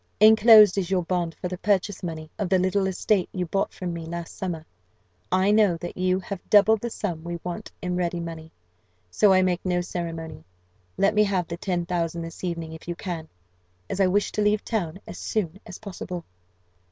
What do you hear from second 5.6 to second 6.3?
that you